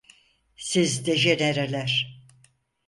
Siz 0.55 1.05
dejenereler! 1.05 2.21